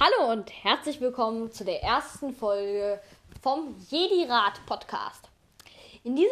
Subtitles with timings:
[0.00, 3.00] Hallo und herzlich willkommen zu der ersten Folge
[3.42, 5.28] vom Jedi Rat Podcast.
[6.04, 6.30] In dieser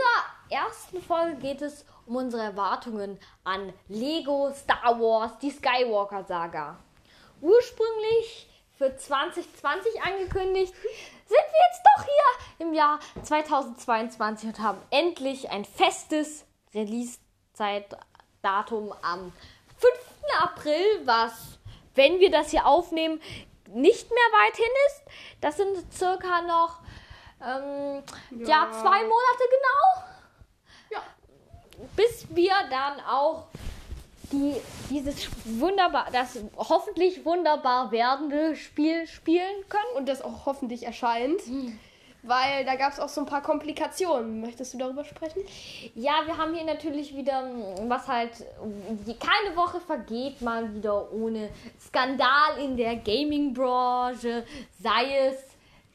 [0.49, 6.79] ersten Folge geht es um unsere Erwartungen an Lego Star Wars, die Skywalker Saga.
[7.41, 8.48] Ursprünglich
[8.79, 11.39] für 2020 angekündigt, sind wir
[11.69, 12.23] jetzt doch hier
[12.69, 19.33] im Jahr 2022 und haben endlich ein festes Release-Zeitdatum am
[19.77, 19.93] 5.
[20.41, 21.59] April, was,
[21.96, 23.21] wenn wir das hier aufnehmen,
[23.69, 25.03] nicht mehr weit hin ist.
[25.41, 26.80] Das sind circa noch
[27.41, 28.47] ähm, ja.
[28.47, 28.70] ja.
[28.73, 30.05] zwei Monate genau.
[30.91, 31.02] Ja.
[31.95, 33.47] Bis wir dann auch
[34.33, 34.56] die,
[34.91, 39.97] dieses wunderbar, das hoffentlich wunderbar werdende Spiel spielen können.
[39.97, 41.47] Und das auch hoffentlich erscheint.
[41.47, 41.78] Mhm
[42.27, 44.41] weil da gab es auch so ein paar Komplikationen.
[44.41, 45.43] Möchtest du darüber sprechen?
[45.95, 47.48] Ja, wir haben hier natürlich wieder,
[47.87, 48.33] was halt,
[49.19, 51.51] keine Woche vergeht mal wieder ohne
[51.81, 54.45] Skandal in der Gaming-Branche,
[54.81, 55.37] sei es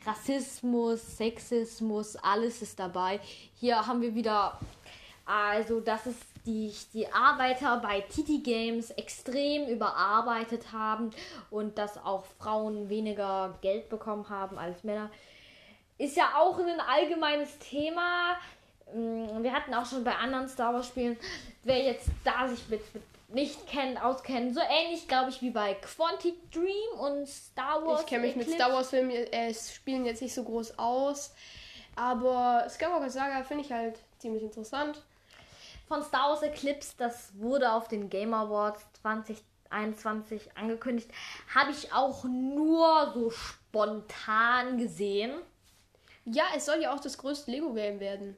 [0.06, 3.20] Rassismus, Sexismus, alles ist dabei.
[3.60, 4.60] Hier haben wir wieder,
[5.26, 11.12] also dass es die, die Arbeiter bei Titi Games extrem überarbeitet haben
[11.52, 15.12] und dass auch Frauen weniger Geld bekommen haben als Männer
[16.02, 18.36] ist ja auch ein allgemeines Thema.
[18.94, 21.18] Mm, wir hatten auch schon bei anderen Star Wars Spielen,
[21.64, 25.76] wer jetzt da sich mit, mit nicht kennt, auskennt, so ähnlich glaube ich wie bei
[25.76, 28.02] Quantic Dream und Star Wars.
[28.02, 28.50] Ich kenne mich Eclipse.
[28.50, 31.34] mit Star Wars Filmen, äh, Spielen jetzt nicht so groß aus,
[31.96, 35.02] aber Skywalker Saga finde ich halt ziemlich interessant.
[35.88, 41.10] Von Star Wars Eclipse, das wurde auf den Game Awards 2021 angekündigt,
[41.54, 45.32] habe ich auch nur so spontan gesehen.
[46.26, 48.38] Ja, es soll ja auch das größte Lego-Game werden.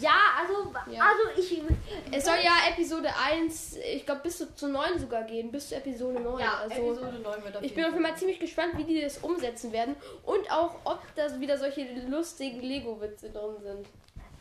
[0.00, 1.02] Ja, also, ja.
[1.02, 1.62] also ich.
[2.10, 6.20] Es soll ja Episode 1, ich glaube bis zu 9 sogar gehen, bis zu Episode
[6.20, 6.40] 9.
[6.40, 9.18] Ja, also, Episode 9 wird Ich bin auf jeden Fall ziemlich gespannt, wie die das
[9.18, 13.86] umsetzen werden und auch, ob da wieder solche lustigen Lego-Witze drin sind.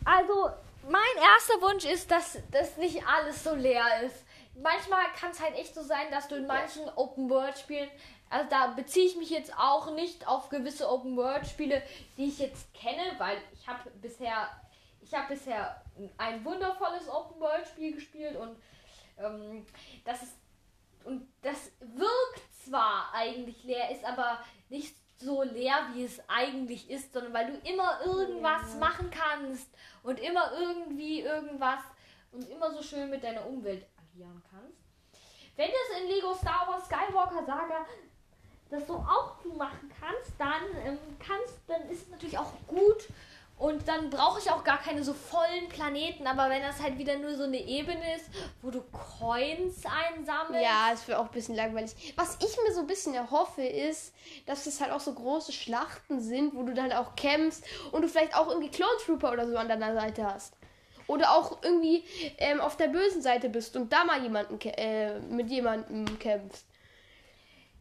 [0.05, 0.49] Also,
[0.89, 4.23] mein erster Wunsch ist, dass das nicht alles so leer ist.
[4.55, 7.89] Manchmal kann es halt echt so sein, dass du in manchen Open-World-Spielen
[8.33, 11.83] also da beziehe ich mich jetzt auch nicht auf gewisse Open-World-Spiele,
[12.17, 14.49] die ich jetzt kenne, weil ich habe bisher,
[15.01, 15.79] ich habe bisher
[16.17, 18.57] ein wundervolles Open-World-Spiel gespielt und
[19.19, 19.67] ähm,
[20.03, 20.33] das ist
[21.03, 24.39] und das wirkt zwar eigentlich leer, ist aber
[24.69, 28.79] nicht so leer, wie es eigentlich ist, sondern weil du immer irgendwas ja.
[28.79, 29.69] machen kannst
[30.01, 31.81] und immer irgendwie irgendwas
[32.31, 34.81] und immer so schön mit deiner Umwelt agieren kannst.
[35.55, 37.85] Wenn es in Lego Star Wars Skywalker Saga
[38.73, 43.07] das so auch du machen kannst, dann ähm, kannst, dann ist es natürlich auch gut.
[43.59, 46.27] Und dann brauche ich auch gar keine so vollen Planeten.
[46.27, 48.25] Aber wenn das halt wieder nur so eine Ebene ist,
[48.61, 50.65] wo du Coins einsammelst.
[50.65, 52.13] Ja, es wäre auch ein bisschen langweilig.
[52.17, 54.13] Was ich mir so ein bisschen erhoffe, ist,
[54.47, 58.09] dass es halt auch so große Schlachten sind, wo du dann auch kämpfst und du
[58.09, 60.55] vielleicht auch irgendwie Clone Trooper oder so an deiner Seite hast.
[61.07, 62.03] Oder auch irgendwie
[62.39, 66.65] ähm, auf der bösen Seite bist und da mal jemanden äh, mit jemandem kämpfst.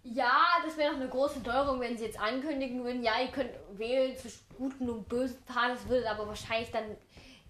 [0.05, 3.51] Ja, das wäre noch eine große Teuerung, wenn sie jetzt ankündigen würden, ja, ihr könnt
[3.75, 5.73] wählen zwischen guten und bösen Fahren.
[5.75, 6.97] Das würde aber wahrscheinlich dann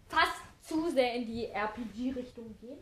[0.09, 2.79] fast zu sehr in die RPG-Richtung gehen.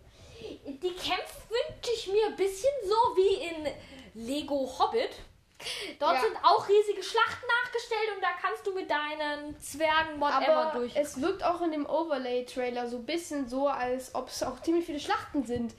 [0.65, 5.11] Die Kämpfe wünsche ich mir ein bisschen so wie in Lego Hobbit.
[5.99, 6.21] Dort ja.
[6.21, 10.97] sind auch riesige Schlachten nachgestellt und da kannst du mit deinen Zwergen whatever durch.
[10.97, 14.87] Es wirkt auch in dem Overlay-Trailer so ein bisschen so, als ob es auch ziemlich
[14.87, 15.75] viele Schlachten sind.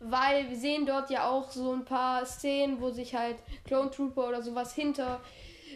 [0.00, 3.36] Weil wir sehen dort ja auch so ein paar Szenen, wo sich halt
[3.66, 5.20] Clone Trooper oder sowas hinter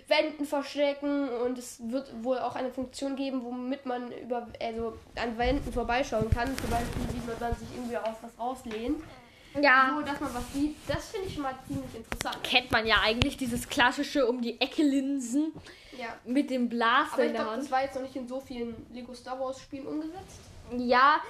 [0.06, 5.36] Wänden verstecken und es wird wohl auch eine Funktion geben, womit man über also an
[5.36, 6.56] Wänden vorbeischauen kann.
[6.56, 9.02] Zum Beispiel, wie man sich irgendwie auf was rauslehnt.
[9.60, 9.94] Ja.
[9.96, 10.76] So, dass man was sieht.
[10.86, 12.42] Das finde ich schon mal ziemlich interessant.
[12.42, 15.52] Kennt man ja eigentlich dieses klassische um die Ecke Linsen.
[15.98, 16.16] Ja.
[16.24, 17.14] Mit dem Blaster.
[17.14, 19.86] Aber ich glaube, das war jetzt noch nicht in so vielen Lego Star Wars Spielen
[19.86, 20.40] umgesetzt.
[20.76, 21.20] Ja,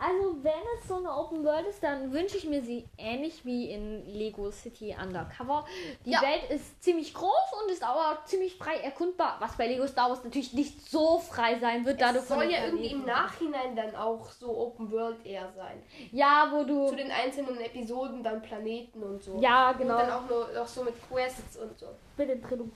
[0.00, 3.70] also wenn es so eine Open World ist, dann wünsche ich mir sie ähnlich wie
[3.70, 5.64] in Lego City Undercover.
[6.04, 6.22] Die ja.
[6.22, 10.22] Welt ist ziemlich groß und ist aber ziemlich frei erkundbar, was bei Lego Star Wars
[10.22, 14.30] natürlich nicht so frei sein wird, da du soll ja irgendwie im Nachhinein dann auch
[14.30, 15.82] so Open World eher sein.
[16.12, 19.40] Ja, wo du zu den einzelnen Episoden dann Planeten und so.
[19.40, 19.94] Ja, genau.
[19.94, 21.86] Und dann auch nur noch so mit Quests und so.
[22.16, 22.70] Bitte Trennung.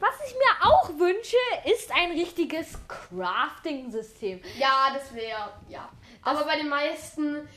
[0.00, 4.40] Was ich mir auch wünsche, ist ein richtiges Crafting-System.
[4.58, 5.88] Ja, das wäre, ja.
[6.24, 7.48] Aber bei den meisten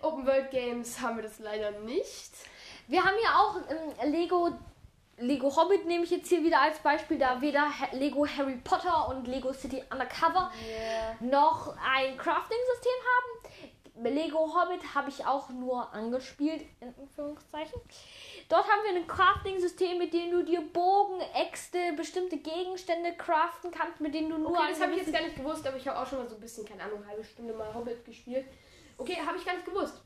[0.00, 2.32] Open World Games haben wir das leider nicht.
[2.88, 4.52] Wir haben ja auch ähm, Lego
[5.18, 9.28] Lego Hobbit nehme ich jetzt hier wieder als Beispiel, da weder Lego Harry Potter und
[9.28, 11.16] Lego City Undercover yeah.
[11.20, 14.12] noch ein Crafting-System haben.
[14.14, 17.80] Lego Hobbit habe ich auch nur angespielt, in Anführungszeichen.
[18.52, 23.98] Dort haben wir ein Crafting-System, mit dem du dir Bogen, Äxte, bestimmte Gegenstände craften kannst,
[24.02, 25.98] mit denen du nur Okay, das habe ich jetzt gar nicht gewusst, aber ich habe
[25.98, 28.44] auch schon mal so ein bisschen, keine Ahnung, eine halbe Stunde mal Hobbit gespielt.
[28.98, 30.02] Okay, habe ich gar nicht gewusst.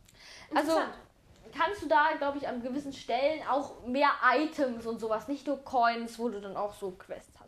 [0.55, 0.81] Also
[1.59, 5.65] kannst du da, glaube ich, an gewissen Stellen auch mehr Items und sowas, nicht nur
[5.65, 7.46] Coins, wo du dann auch so Quests hast.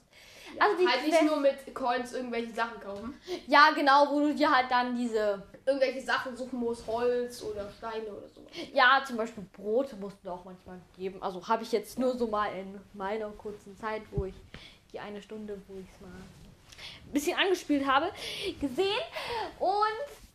[0.58, 3.20] Also die halt nicht nur mit Coins irgendwelche Sachen kaufen.
[3.46, 8.06] Ja, genau, wo du dir halt dann diese, Irgendwelche Sachen suchen musst, Holz oder Steine
[8.06, 8.40] oder so.
[8.72, 11.22] ja, zum Beispiel Brote mussten du auch manchmal geben.
[11.22, 14.34] Also habe ich jetzt nur so mal in meiner kurzen Zeit, wo ich
[14.90, 18.10] die eine Stunde, wo ich es mal ein bisschen angespielt habe,
[18.58, 19.02] gesehen.
[19.58, 20.27] Und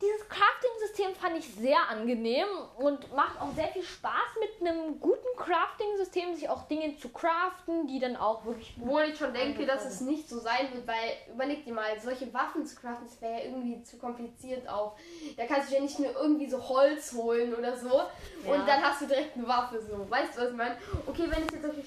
[0.00, 2.46] dieses Crafting-System fand ich sehr angenehm
[2.78, 7.86] und macht auch sehr viel Spaß mit einem guten Crafting-System, sich auch Dinge zu craften,
[7.86, 11.34] die dann auch wirklich Obwohl ich schon denke, dass es nicht so sein wird, weil
[11.34, 14.96] überleg dir mal, solche Waffen zu craften, das wäre ja irgendwie zu kompliziert auch.
[15.36, 18.00] Da kannst du ja nicht nur irgendwie so Holz holen oder so
[18.46, 20.08] und dann hast du direkt eine Waffe so.
[20.08, 20.76] Weißt du, was ich meine?
[21.06, 21.84] Okay, wenn es jetzt solche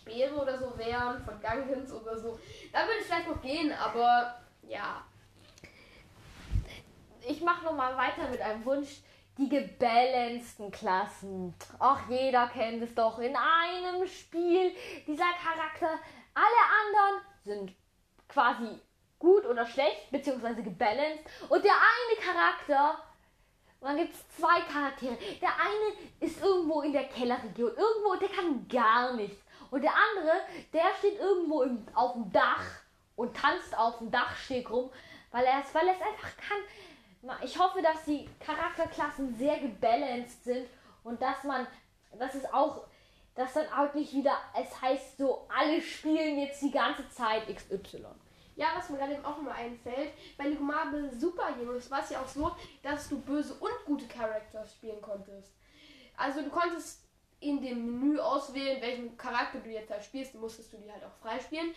[0.00, 2.38] Speere oder so wären, von Gangens oder so,
[2.72, 4.34] dann würde es vielleicht noch gehen, aber
[4.68, 5.04] ja.
[7.28, 9.00] Ich mache noch mal weiter mit einem Wunsch.
[9.38, 11.54] Die gebalanceden Klassen.
[11.78, 13.18] Ach, jeder kennt es doch.
[13.20, 14.74] In einem Spiel
[15.06, 15.98] dieser Charakter.
[16.34, 17.72] Alle anderen sind
[18.28, 18.80] quasi
[19.18, 21.24] gut oder schlecht, beziehungsweise gebalanced.
[21.48, 22.98] Und der eine Charakter,
[23.80, 25.16] dann gibt es zwei Charaktere.
[25.40, 27.70] Der eine ist irgendwo in der Kellerregion.
[27.70, 29.42] Irgendwo, der kann gar nichts.
[29.70, 30.40] Und der andere,
[30.72, 32.64] der steht irgendwo im, auf dem Dach
[33.16, 34.90] und tanzt auf dem Dachsteg rum,
[35.30, 36.58] weil er es weil er es einfach kann.
[37.42, 40.66] Ich hoffe, dass die Charakterklassen sehr gebalanced sind
[41.04, 41.66] und dass man,
[42.18, 42.86] dass es auch,
[43.34, 48.06] dass dann auch nicht wieder, es heißt so, alle spielen jetzt die ganze Zeit XY.
[48.56, 52.10] Ja, was mir gerade eben auch immer einfällt, bei Lego Marvel Super Heroes war es
[52.10, 52.52] ja auch so,
[52.82, 55.52] dass du böse und gute Charakter spielen konntest.
[56.16, 57.02] Also du konntest
[57.40, 61.14] in dem Menü auswählen, welchen Charakter du jetzt halt spielst, musstest du die halt auch
[61.22, 61.70] freispielen.
[61.70, 61.74] Äh,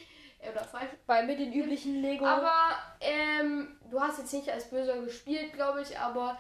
[0.51, 2.25] oder frei Bei mit den üblichen Lego.
[2.25, 6.37] aber ähm, du hast jetzt nicht als Böser gespielt, glaube ich, aber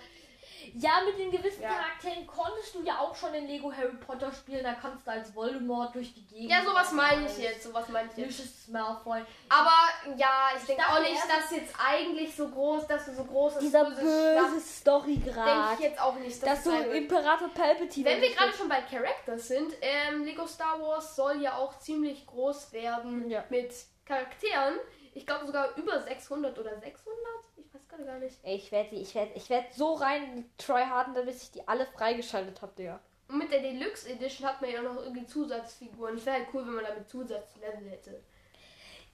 [0.75, 1.69] ja, mit den gewissen Ja.
[1.73, 4.63] Charakteren konntest du ja auch schon in Lego Harry Potter spielen.
[4.63, 6.49] Da kannst du als Voldemort durch die Gegend.
[6.51, 8.39] ja, sowas meine ich jetzt, sowas meine ich jetzt.
[8.39, 9.23] Lucius Malfoy.
[9.49, 13.25] Aber ja, ich denke dachte auch nicht, dass jetzt eigentlich so groß, dass du so
[13.25, 15.73] großes Dieser böses böse Story denke grad.
[15.73, 16.93] ich jetzt auch nicht, dass Dass wird.
[16.93, 18.09] Imperator Palpatine.
[18.09, 18.37] Wenn wir ist.
[18.37, 23.29] gerade schon bei Characters sind, ähm, Lego Star Wars soll ja auch ziemlich groß werden
[23.29, 23.43] Ja.
[23.49, 23.73] mit
[24.05, 24.79] Charakteren.
[25.13, 27.17] Ich glaube sogar über 600 oder 600.
[27.57, 28.37] Ich weiß gerade gar nicht.
[28.43, 32.61] Ey, ich werde ich werd, ich werd so rein Tryharden, bis ich die alle freigeschaltet
[32.61, 32.99] habe, Digga.
[33.27, 36.17] Und mit der Deluxe Edition hat man ja noch irgendwie Zusatzfiguren.
[36.17, 38.21] Es wäre halt cool, wenn man damit Zusatzlevel hätte.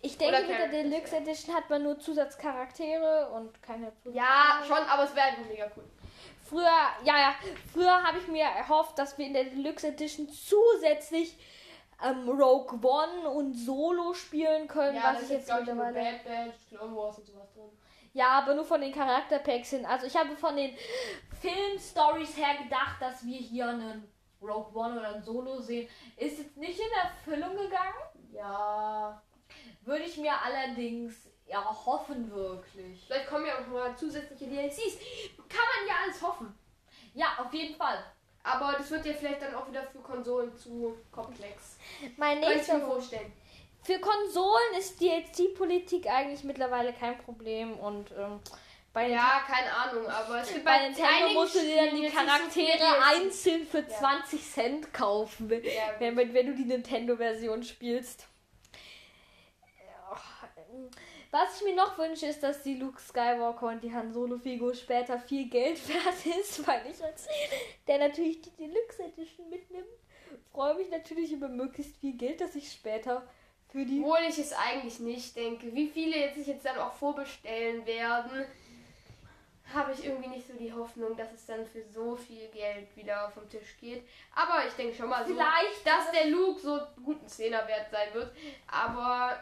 [0.01, 4.15] Ich denke, Oder mit der Deluxe Edition hat man nur Zusatzcharaktere und keine Zusatz.
[4.15, 5.83] Ja, schon, aber es wäre einfach mega cool.
[6.47, 7.35] Früher, ja, ja,
[7.73, 11.37] früher habe ich mir erhofft, dass wir in der Deluxe Edition zusätzlich
[12.03, 15.93] ähm, Rogue One und Solo spielen können, Ja, was ich jetzt mittlerweile.
[15.93, 17.69] Bad Batch, Clone Wars und sowas drin.
[18.13, 19.85] Ja, aber nur von den Charakterpacks hin.
[19.85, 20.75] Also ich habe von den
[21.41, 24.11] Film-Stories her gedacht, dass wir hier einen
[24.41, 25.87] Rogue One oder ein Solo sehen.
[26.17, 27.93] Ist jetzt nicht in Erfüllung gegangen.
[28.31, 29.21] Ja.
[29.83, 33.05] Würde ich mir allerdings erhoffen, wirklich.
[33.05, 34.97] Vielleicht kommen ja auch mal zusätzliche DLCs.
[35.47, 36.57] Kann man ja alles hoffen.
[37.13, 38.03] Ja, auf jeden Fall.
[38.43, 41.77] Aber das wird ja vielleicht dann auch wieder für Konsolen zu komplex.
[42.17, 43.31] Mein nächster mir vorstellen.
[43.83, 48.39] Für Konsolen ist DLC-Politik eigentlich mittlerweile kein Problem und ähm,
[48.91, 52.07] bei, Ja, keine Ahnung, aber es gibt bei Nintendo einigen musst du dir dann die
[52.09, 53.15] so Charaktere DLCs.
[53.15, 53.87] einzeln für Ja.
[53.89, 58.27] 20 Cent kaufen, wenn, Ja, wenn, wenn, wenn du die Nintendo-Version spielst.
[61.31, 65.19] Was ich mir noch wünsche, ist, dass die Luke Skywalker und die Han Solo-Figur später
[65.19, 67.27] viel Geld wert ist, weil ich als
[67.87, 69.85] der natürlich die Deluxe Edition mitnimmt,
[70.51, 73.27] freue mich natürlich über möglichst viel Geld, das ich später
[73.71, 75.73] für die Obwohl ich es eigentlich nicht denke.
[75.75, 78.45] Wie viele jetzt sich jetzt dann auch vorbestellen werden,
[79.71, 83.29] habe ich irgendwie nicht so die Hoffnung, dass es dann für so viel Geld wieder
[83.31, 84.03] vom Tisch geht.
[84.33, 87.91] Aber ich denke schon mal so, Vielleicht, dass der Luke so gut ein Zehner wert
[87.91, 88.31] sein wird.
[88.65, 89.37] Aber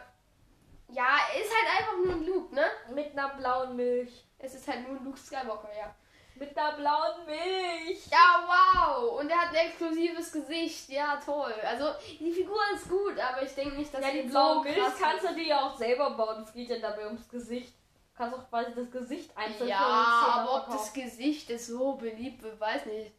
[0.88, 2.66] ja, ist halt einfach nur ein Luke, ne?
[2.94, 4.24] mit einer blauen Milch.
[4.38, 5.94] Es ist halt nur ein Luke Skywalker, ja.
[6.36, 8.06] Mit einer blauen Milch.
[8.10, 9.18] Ja, wow!
[9.20, 10.88] Und er hat ein exklusives Gesicht.
[10.88, 11.52] Ja, toll.
[11.64, 11.86] Also,
[12.20, 15.24] die Figur ist gut, aber ich denke nicht, dass Ja, die so blaue Milch kannst
[15.28, 16.44] du dir ja auch selber bauen.
[16.44, 17.74] Es geht ja dabei ums Gesicht.
[18.12, 20.92] Du kannst auch quasi das Gesicht einzeln Ja, aber ob das.
[20.92, 23.12] Gesicht ist so beliebt weiß nicht.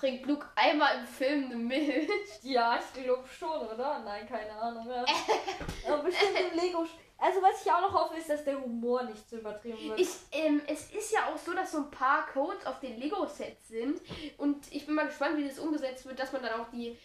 [0.00, 2.08] Trinkt Luke einmal im Film eine Milch?
[2.42, 3.98] Ja, ich glaube schon, oder?
[3.98, 4.88] Nein, keine Ahnung.
[4.88, 5.04] Ja.
[5.86, 6.86] aber bestimmt im Lego.
[7.18, 10.00] Also was ich auch noch hoffe, ist, dass der Humor nicht zu übertrieben wird.
[10.00, 13.68] Ich, ähm, es ist ja auch so, dass so ein paar Codes auf den Lego-Sets
[13.68, 14.00] sind.
[14.38, 16.96] Und ich bin mal gespannt, wie das umgesetzt wird, dass man dann auch die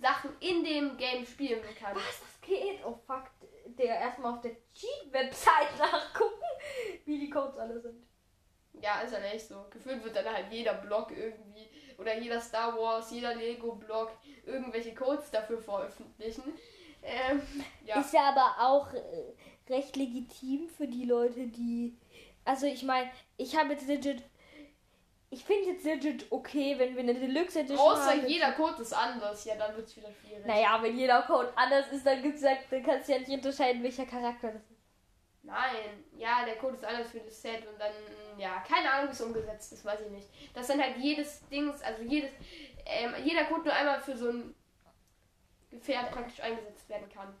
[0.00, 1.96] Sachen in dem Game spielen kann.
[1.96, 2.84] was, das geht?
[2.84, 3.24] Oh fuck.
[3.66, 6.44] Der erstmal auf der Cheat-Website nachgucken,
[7.04, 8.06] wie die Codes alle sind.
[8.80, 9.66] Ja, ist halt echt so.
[9.70, 14.10] Gefühlt wird dann halt jeder Blog irgendwie oder jeder Star Wars, jeder Lego-Blog
[14.46, 16.42] irgendwelche Codes dafür veröffentlichen.
[17.02, 17.42] Ähm,
[17.84, 18.00] ja.
[18.00, 21.96] Ist ja aber auch äh, recht legitim für die Leute, die.
[22.44, 24.22] Also ich meine, ich habe jetzt legit.
[25.30, 28.26] Ich finde jetzt legit okay, wenn wir eine Deluxe Edition Außer haben.
[28.28, 30.46] jeder Code ist anders, ja, dann wird es wieder schwierig.
[30.46, 33.82] Naja, wenn jeder Code anders ist, dann gibt's ja, dann kannst du ja nicht unterscheiden,
[33.82, 34.73] welcher Charakter das ist.
[35.44, 37.92] Nein, ja, der Code ist anders für das Set und dann,
[38.38, 40.28] ja, keine Ahnung, wie es umgesetzt ist, weiß ich nicht.
[40.54, 42.30] Das dann halt jedes Dings, also jedes,
[42.86, 44.54] ähm, jeder Code nur einmal für so ein
[45.70, 47.34] Gefährt praktisch eingesetzt werden kann.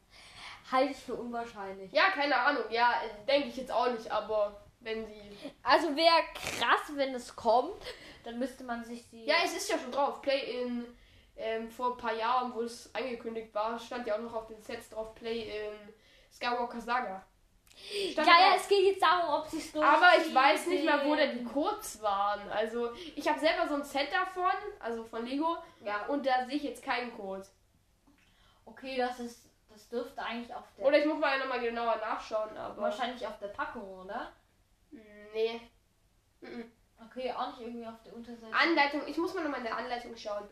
[0.70, 1.92] Halte ich für unwahrscheinlich.
[1.92, 5.36] Ja, keine Ahnung, ja, denke ich jetzt auch nicht, aber wenn sie.
[5.62, 7.82] Also wäre krass, wenn es kommt,
[8.24, 9.24] dann müsste man sich die.
[9.24, 10.20] Ja, es ist ja schon drauf.
[10.20, 10.86] Play in,
[11.36, 14.60] ähm, vor ein paar Jahren, wo es angekündigt war, stand ja auch noch auf den
[14.62, 15.94] Sets drauf, Play in
[16.32, 17.24] Skywalker Saga.
[18.12, 21.04] Stand ja, ja, es geht jetzt darum, ob sie es Aber ich weiß nicht mehr,
[21.04, 22.50] wo denn die Codes waren.
[22.50, 26.56] Also, ich habe selber so ein Set davon, also von Lego, Ja, und da sehe
[26.56, 27.46] ich jetzt keinen Code.
[28.64, 29.50] okay, das ist.
[29.68, 30.86] Das dürfte eigentlich auf der.
[30.86, 32.80] Oder ich muss mal nochmal genauer nachschauen, aber.
[32.80, 34.30] wahrscheinlich auf der Packung, oder?
[35.32, 35.60] Nee.
[36.40, 36.70] Mhm.
[37.04, 38.54] Okay, auch nicht irgendwie auf der Unterseite.
[38.54, 40.48] Anleitung, ich muss mal nochmal in der Anleitung schauen.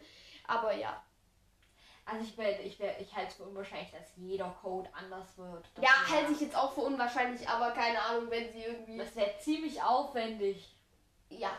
[0.47, 1.03] Aber ja.
[2.05, 5.65] Also ich werde, ich werde, ich halte es für unwahrscheinlich, dass jeder Code anders wird.
[5.81, 8.99] Ja, hält sich jetzt auch für unwahrscheinlich, aber keine Ahnung, wenn sie irgendwie.
[8.99, 10.77] Das wäre ziemlich aufwendig.
[11.29, 11.51] Ja.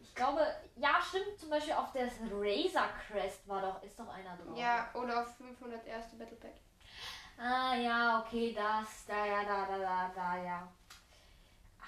[0.00, 0.44] Ich glaube,
[0.76, 1.38] ja, stimmt.
[1.38, 4.58] Zum Beispiel auf der Razor Crest war doch, ist doch einer drauf.
[4.58, 6.56] Ja, oder auf 500 erste Battle Pack.
[7.38, 10.68] Ah ja, okay, das, da, ja, da, da, da, da, ja.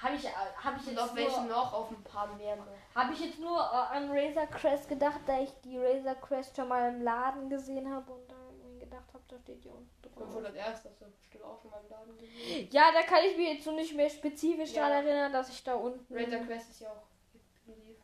[0.02, 1.72] Habe ich, äh, habe ich Und jetzt auf welchen noch?
[1.72, 2.66] Auf ein paar mehr noch.
[2.94, 6.68] habe ich jetzt nur äh, an Razor Crest gedacht, da ich die Razor Crest schon
[6.68, 8.34] mal im Laden gesehen habe und da
[8.68, 10.24] mir gedacht habe, da steht die unten drauf.
[10.26, 12.68] 500 erst, hast du bestimmt auch schon mal im Laden gesehen.
[12.72, 14.88] Ja, da kann ich mir jetzt so nicht mehr spezifisch Ja.
[14.88, 16.12] daran erinnern, dass ich da unten.
[16.14, 17.06] Razor Quest ist ja auch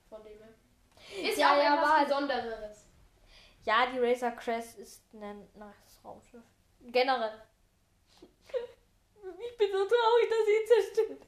[0.09, 1.29] von dem her.
[1.31, 2.85] Ist Ja, auch ja, etwas Besonderes.
[3.65, 6.43] Ja, die Razor Crest ist ein neues Raumschiff.
[6.81, 7.43] Generell.
[9.41, 11.28] Ich bin so traurig, dass sie zerstört.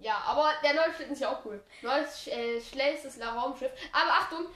[0.00, 1.62] Ja, aber der neue Schlitten ist ja auch cool.
[1.82, 3.72] Neues, äh, schnellstes Raumschiff.
[3.92, 4.46] Aber Achtung,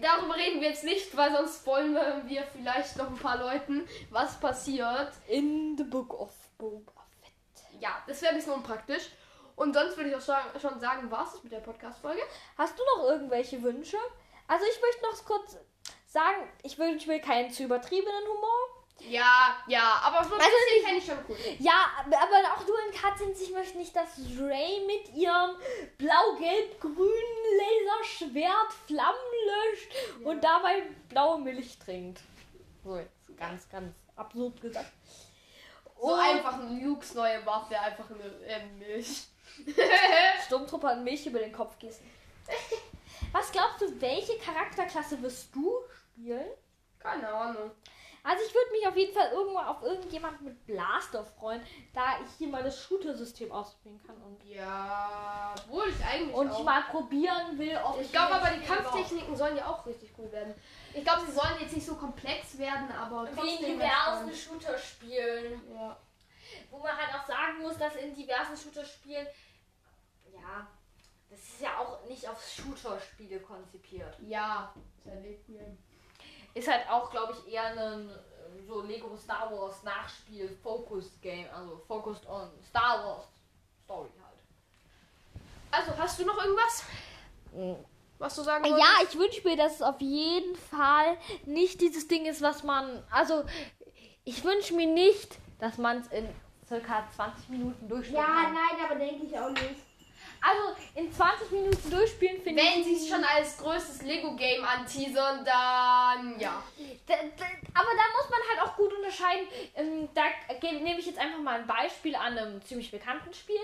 [0.00, 4.38] darüber reden wir jetzt nicht, weil sonst wollen wir, vielleicht noch ein paar Leuten, was
[4.38, 5.12] passiert.
[5.26, 7.80] In the Book of Boba Fett.
[7.80, 9.10] Ja, das wäre ein bisschen unpraktisch.
[9.56, 12.22] Und sonst würde ich auch schon sagen, war es mit der Podcast-Folge.
[12.56, 13.98] Hast du noch irgendwelche Wünsche?
[14.46, 15.58] Also ich möchte noch kurz
[16.06, 18.79] sagen, ich will, ich will keinen zu übertriebenen Humor.
[19.08, 20.46] Ja, ja, aber so Also
[20.84, 21.36] fände ich schon cool.
[21.58, 25.56] Ja, aber auch du in Cutscenes, ich möchte nicht, dass Ray mit ihrem
[25.98, 27.06] blau-gelb-grünen
[27.58, 29.92] Laserschwert Flammen löscht
[30.24, 32.20] und dabei blaue Milch trinkt.
[32.84, 34.92] So jetzt ganz, ganz absurd gesagt.
[35.98, 39.26] So Und einfach ein Lukes neue Waffe, einfach eine äh, Milch.
[40.46, 42.04] Sturmtruppe an Milch über den Kopf gießen.
[43.32, 46.46] Was glaubst du, welche Charakterklasse wirst du spielen?
[46.98, 47.70] Keine Ahnung.
[48.22, 51.62] Also ich würde mich auf jeden Fall irgendwo auf irgendjemand mit Blaster freuen,
[51.94, 56.58] da ich hier mal das Shooter-System ausprobieren kann und, Ja, wohl ich eigentlich und ich
[56.64, 60.54] mal probieren will, ob Ich glaube aber, die Kampftechniken sollen ja auch richtig cool werden.
[60.92, 64.34] Ich glaube, sie sollen jetzt nicht so komplex werden, aber wie in diversen.
[64.34, 65.62] Shooter-Spielen.
[65.74, 65.96] Ja.
[66.70, 69.26] Wo man halt auch sagen muss, dass in diversen Shooter-Spielen,
[70.32, 70.66] ja,
[71.30, 74.16] das ist ja auch nicht auf Shooter-Spiele konzipiert.
[74.20, 75.76] Ja, zerlegt mir.
[76.54, 81.46] Ist halt auch, glaube ich, eher ein äh, so Lego Star Wars Nachspiel Focus Game,
[81.54, 83.26] also focused on Star Wars
[83.84, 84.38] Story halt.
[85.70, 86.84] Also, hast du noch irgendwas,
[88.18, 88.80] was du sagen wolltest?
[88.80, 91.16] Ja, ich wünsche mir, dass es auf jeden Fall
[91.46, 93.02] nicht dieses Ding ist, was man.
[93.10, 93.44] Also,
[94.24, 96.28] ich wünsche mir nicht, dass man es in
[96.66, 98.54] circa 20 Minuten durchspielen kann.
[98.54, 99.89] nein, aber denke ich auch nicht.
[100.42, 102.74] Also, in 20 Minuten durchspielen finde ich.
[102.74, 106.62] Wenn sie es schon als größtes Lego-Game anteasern, dann ja.
[107.06, 107.44] Da, da,
[107.74, 109.46] aber da muss man halt auch gut unterscheiden.
[109.76, 110.22] Ähm, da
[110.62, 113.60] nehme ich jetzt einfach mal ein Beispiel an einem ziemlich bekannten Spiel.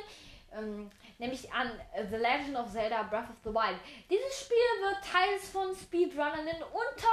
[0.56, 1.70] Ähm, nämlich an
[2.10, 3.78] The Legend of Zelda Breath of the Wild.
[4.10, 7.08] Dieses Spiel wird teils von Speedrunnern in unter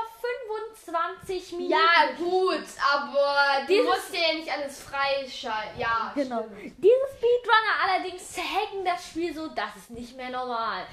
[0.75, 1.71] 25 Minuten.
[1.71, 5.79] Ja, gut, aber du musst ja nicht alles freischalten.
[5.79, 6.43] Ja, Genau.
[6.43, 6.73] stimmt.
[6.77, 10.85] Diese Speedrunner allerdings hacken das Spiel so, das ist nicht mehr normal.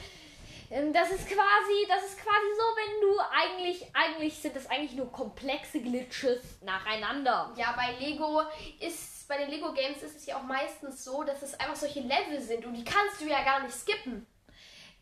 [0.72, 4.92] Ähm, Das ist quasi, das ist quasi so, wenn du eigentlich, eigentlich sind das eigentlich
[4.92, 7.52] nur komplexe Glitches nacheinander.
[7.56, 8.42] Ja, bei Lego
[8.78, 12.00] ist bei den Lego Games ist es ja auch meistens so, dass es einfach solche
[12.00, 14.26] Level sind und die kannst du ja gar nicht skippen.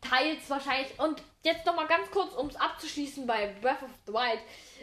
[0.03, 0.97] Teils wahrscheinlich.
[1.01, 4.41] Und jetzt noch mal ganz kurz, um es abzuschließen bei Breath of the Wild.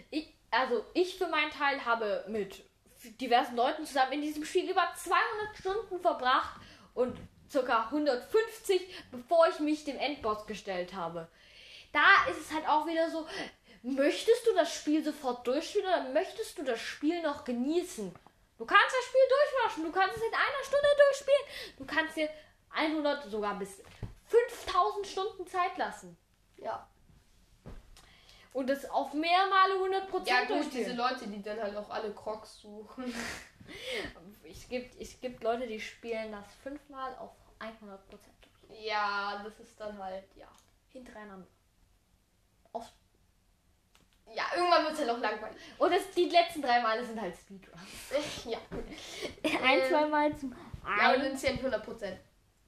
[0.10, 2.66] Ich, also ich für meinen Teil habe mit
[3.22, 6.60] diversen Leuten zusammen in diesem Spiel über 200 Stunden verbracht
[6.96, 7.16] und
[7.50, 11.28] circa 150, bevor ich mich dem Endboss gestellt habe.
[11.94, 13.28] Da ist es halt auch wieder so,
[13.84, 18.12] möchtest du das Spiel sofort durchspielen oder möchtest du das Spiel noch genießen?
[18.58, 22.30] Du kannst das Spiel durchwaschen, du kannst es in einer Stunde durchspielen, du kannst dir
[22.72, 23.82] 100, sogar bis
[24.28, 26.18] 5000 Stunden Zeit lassen.
[26.58, 26.88] Ja.
[28.54, 32.14] Und das auf mehrmale 100 Prozent Ja, gut, diese Leute, die dann halt auch alle
[32.14, 33.14] Crocs suchen.
[34.50, 38.80] Es gibt, es gibt Leute, die spielen das fünfmal auf 100 Prozent durch.
[38.80, 40.48] Ja, das ist dann halt, ja.
[40.90, 41.48] Hintereinander.
[44.34, 45.58] Ja, irgendwann wird es halt auch langweilig.
[45.78, 48.46] Und das, die letzten drei Male sind halt Speedruns.
[48.46, 48.58] ja.
[49.64, 50.54] Ein, Ähm, zwei Mal zum.
[50.86, 52.18] Ja, und dann ja nicht 100%.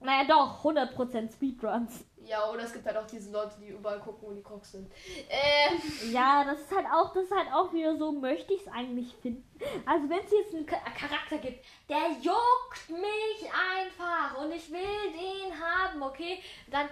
[0.00, 2.04] naja, doch, 100% Speedruns.
[2.24, 4.92] Ja, oder es gibt halt auch diese Leute, die überall gucken, wo die Crocs sind.
[5.30, 8.68] Ähm, Ja, das ist halt auch, das ist halt auch wieder so, möchte ich es
[8.68, 9.48] eigentlich finden.
[9.86, 14.80] Also wenn es jetzt einen Cha- Charakter gibt, der juckt mich einfach und ich will
[15.12, 16.88] den haben, okay, dann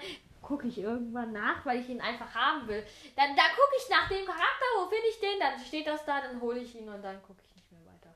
[0.46, 2.86] gucke ich irgendwann nach, weil ich ihn einfach haben will.
[3.16, 6.20] Dann da gucke ich nach dem Charakter, wo finde ich den, dann steht das da,
[6.20, 8.14] dann hole ich ihn und dann gucke ich nicht mehr weiter.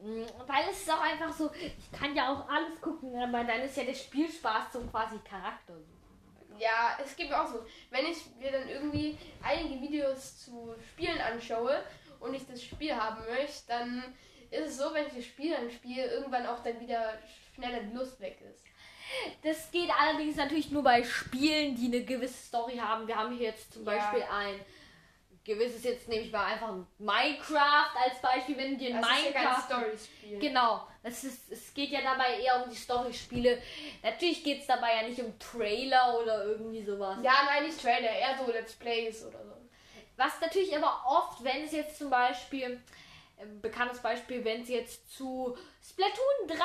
[0.00, 3.60] Mm, Weil es ist auch einfach so, ich kann ja auch alles gucken, aber dann
[3.60, 5.74] ist ja der Spielspaß zum quasi Charakter.
[6.58, 7.66] ja, es gibt auch so.
[7.90, 11.82] Wenn ich mir dann irgendwie einige Videos zu Spielen anschaue
[12.18, 14.02] und ich das Spiel haben möchte, dann
[14.50, 17.18] ist es so, wenn ich das Spiel dann spiele, irgendwann auch dann wieder
[17.54, 18.64] schneller die Lust weg ist.
[19.42, 23.06] Das geht allerdings natürlich nur bei Spielen, die eine gewisse Story haben.
[23.06, 23.92] Wir haben hier jetzt zum Ja.
[23.92, 24.60] Beispiel ein
[25.44, 29.40] gewisses, jetzt nehme ich mal einfach Minecraft als Beispiel, wenn du dir Das ist ja
[29.40, 30.40] Minecraft.
[30.40, 33.62] Genau, es, ist, es geht ja dabei eher um die Story-Spiele.
[34.02, 37.18] Natürlich geht es dabei ja nicht um Trailer oder irgendwie sowas.
[37.22, 39.52] Ja, nein, nicht Trailer, eher so Let's Plays oder so.
[40.16, 42.82] Was natürlich aber oft, wenn es jetzt zum Beispiel,
[43.38, 45.56] ein bekanntes Beispiel, wenn es jetzt zu
[45.88, 46.56] Splatoon 3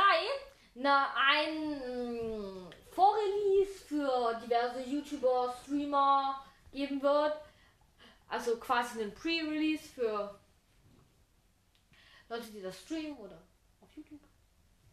[0.73, 7.37] na, ein mm, Vorrelease für diverse YouTuber, Streamer geben wird,
[8.27, 10.39] also quasi einen Pre-Release für
[12.29, 13.41] Leute, die das streamen oder
[13.81, 14.21] auf YouTube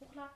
[0.00, 0.34] hochladen,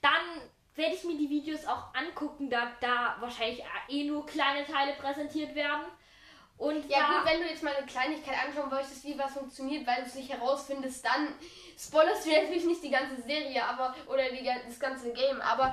[0.00, 4.92] dann werde ich mir die Videos auch angucken, da da wahrscheinlich eh nur kleine Teile
[4.94, 5.86] präsentiert werden.
[6.58, 9.86] Und Ja da, gut, wenn du jetzt mal eine Kleinigkeit anschauen möchtest, wie was funktioniert,
[9.86, 11.28] weil du es nicht herausfindest, dann
[11.78, 15.72] spoilerst du natürlich nicht die ganze Serie, aber oder die, das ganze Game, aber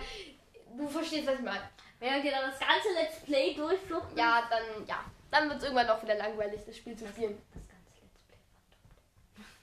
[0.78, 1.68] du verstehst, was ich meine.
[2.00, 4.18] Wenn wir dann das ganze Let's Play durchfluchten.
[4.18, 7.42] Ja, dann ja, dann wird es irgendwann auch wieder langweilig, das Spiel zu spielen.
[7.54, 8.02] Das ganze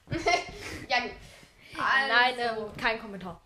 [0.09, 0.89] Let's Play.
[0.89, 1.11] ja gut.
[1.77, 3.41] Nein, Also, ähm, kein Kommentar.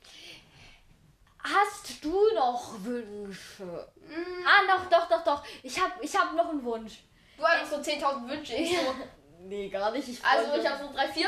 [1.44, 3.64] Hast du noch Wünsche?
[3.64, 5.44] mm, Ah, doch, doch, doch, doch.
[5.64, 7.04] Ich hab, ich hab noch einen Wunsch.
[7.38, 8.56] Du hast so 10.000 Wünsche.
[8.56, 8.78] Ich so,
[9.48, 10.08] Nee, gar nicht.
[10.08, 11.28] Ich also ich habe so drei, vier.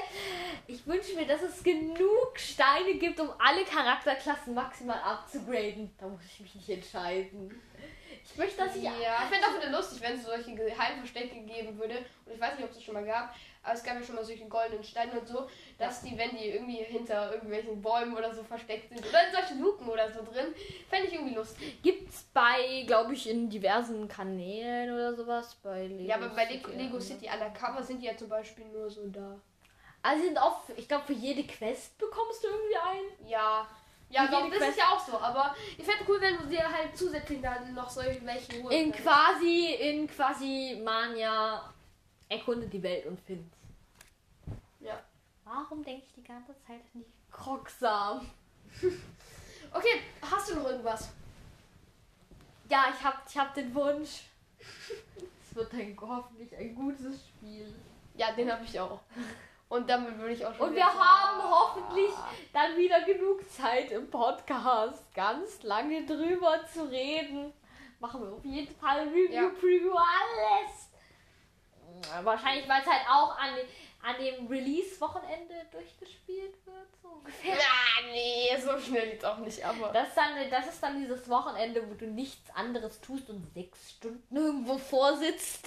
[0.66, 5.90] ich wünsche mir, dass es genug Steine gibt, um alle Charakterklassen maximal abzugraden.
[5.98, 7.60] Da muss ich mich nicht entscheiden.
[8.24, 11.78] Ich möchte, dass ich Ja, ich fände auch wieder lustig, wenn es solche Geheimverstecke geben
[11.78, 12.04] würde.
[12.26, 14.14] Und ich weiß nicht, ob es das schon mal gab, aber es gab ja schon
[14.14, 18.32] mal solche goldenen Steine und so, dass die, wenn die irgendwie hinter irgendwelchen Bäumen oder
[18.34, 20.54] so versteckt sind oder in solchen Luken oder so drin,
[20.88, 21.82] fände ich irgendwie lustig.
[21.82, 21.97] Gibt's
[22.38, 25.56] bei, glaube ich, in diversen Kanälen oder sowas.
[25.62, 27.00] Bei Lego Ja, aber bei Lego, City, Lego.
[27.00, 29.40] City Undercover sind die ja zum Beispiel nur so da.
[30.02, 33.28] Also sind auch, ich glaube, für jede Quest bekommst du irgendwie einen.
[33.28, 33.66] Ja.
[34.10, 36.62] Ja, doch, das Quest- ist ja auch so, aber ich fände cool, wenn du dir
[36.72, 38.72] halt zusätzlich dann noch solche welche holst.
[38.78, 41.74] In quasi, in quasi Mania
[42.28, 43.54] erkunde die Welt und find's.
[44.80, 44.98] Ja.
[45.44, 48.30] Warum denke ich die ganze Zeit an die Krocksam?
[49.70, 51.10] Okay, hast du noch irgendwas?
[52.68, 54.24] Ja, ich hab, ich hab den Wunsch.
[54.58, 57.74] Es wird ein, hoffentlich ein gutes Spiel.
[58.14, 59.00] Ja, den habe ich auch.
[59.68, 62.10] Und damit würde ich auch schon Und wir haben hoffentlich
[62.52, 67.52] dann wieder genug Zeit im Podcast, ganz lange drüber zu reden.
[68.00, 69.48] Machen wir auf jeden Fall Review, Ja.
[69.48, 70.88] Preview, alles.
[72.24, 73.50] Wahrscheinlich, weil es halt auch an,
[74.02, 77.54] an dem Release-Wochenende durchgespielt wird, so ungefähr.
[77.54, 79.92] Ja, nee, so schnell jetzt auch nicht, aber.
[79.92, 83.90] Das ist, dann, das ist dann dieses Wochenende, wo du nichts anderes tust und sechs
[83.90, 85.66] Stunden irgendwo vorsitzt.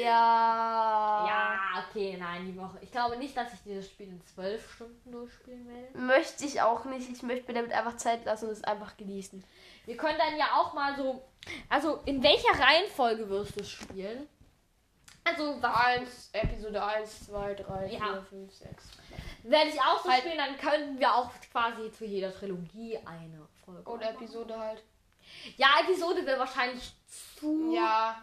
[0.00, 1.26] Ja.
[1.26, 2.78] Ja, okay, nein, die Woche.
[2.80, 5.98] Ich glaube nicht, dass ich dieses Spiel in zwölf Stunden durchspielen werde.
[5.98, 7.10] Möchte ich auch nicht.
[7.10, 9.44] Ich möchte mir damit einfach Zeit lassen und es einfach genießen.
[9.84, 11.22] Wir können dann ja auch mal so.
[11.68, 14.28] Also, in welcher Reihenfolge wirst du es spielen?
[15.28, 17.98] Also, was 1, Episode 1, 2, 3, Ja.
[17.98, 18.84] 4, 5, 6.
[19.44, 23.46] werde ich auch so Halt- spielen, dann könnten wir auch quasi zu jeder Trilogie eine
[23.64, 23.88] Folge.
[23.90, 24.82] Oder Episode halt.
[25.56, 26.92] Ja, Episode wäre wahrscheinlich
[27.38, 27.74] zu.
[27.74, 28.16] Ja,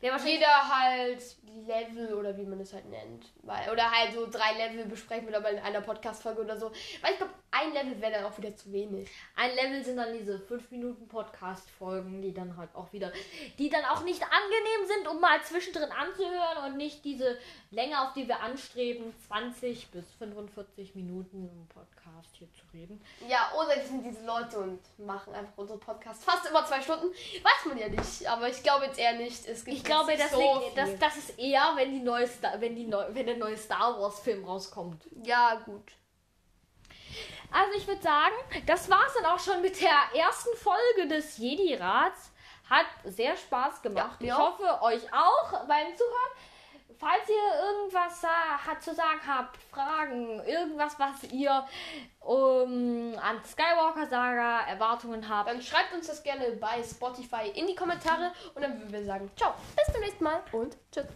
[0.00, 0.34] Wäre wahrscheinlich.
[0.40, 1.22] jeder halt
[1.66, 3.26] Level oder wie man es halt nennt.
[3.42, 6.70] Weil, oder halt so drei Level besprechen wir dann mal in einer Podcast-Folge oder so.
[7.00, 9.08] Weil ich glaube, ein Level wäre dann auch wieder zu wenig.
[9.36, 13.12] Ein Level sind dann diese 5 Minuten Podcast-Folgen, die dann halt auch wieder,
[13.58, 17.38] die dann auch nicht angenehm sind, um mal zwischendrin anzuhören und nicht diese
[17.70, 23.00] Länge, auf die wir anstreben, 20 bis 45 Minuten im Podcast hier zu reden.
[23.28, 27.08] Ja, oder die sind diese Leute und machen einfach unsere Podcast fast immer zwei Stunden.
[27.08, 29.46] Weiß man ja nicht, aber ich glaube jetzt eher nicht.
[29.46, 32.60] Es gibt Ich glaube, das, so liegt, das, das ist eher, wenn, die neue Star,
[32.60, 35.08] wenn, die neu, wenn der neue Star Wars-Film rauskommt.
[35.24, 35.92] Ja, gut.
[37.50, 38.34] Also ich würde sagen,
[38.66, 42.30] das war es dann auch schon mit der ersten Folge des Jedi-Rats.
[42.70, 44.16] Hat sehr Spaß gemacht.
[44.20, 46.32] Ja, ich mir hoffe, euch auch beim Zuhören.
[47.02, 51.66] Falls ihr irgendwas hat zu sagen habt, Fragen, irgendwas, was ihr
[52.20, 57.74] um, an Skywalker Saga Erwartungen habt, Dann schreibt uns das gerne bei Spotify in die
[57.74, 61.06] Kommentare und dann würden wir sagen, ciao, bis zum nächsten Mal und tschüss.